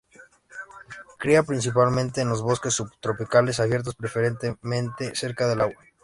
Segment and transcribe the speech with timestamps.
[1.19, 5.77] Cría principalmente en los bosques subtropicales abiertos, preferentemente cerca del agua.